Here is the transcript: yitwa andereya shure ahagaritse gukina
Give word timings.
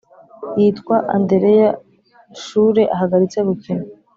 yitwa 0.59 0.95
andereya 1.15 1.69
shure 2.43 2.83
ahagaritse 2.95 3.39
gukina 3.47 3.83